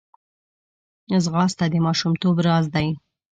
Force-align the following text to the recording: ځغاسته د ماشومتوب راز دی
ځغاسته 1.23 1.65
د 1.73 1.75
ماشومتوب 1.85 2.35
راز 2.45 2.65
دی 2.75 2.87